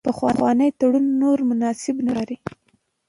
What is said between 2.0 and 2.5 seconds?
نه ښکاري.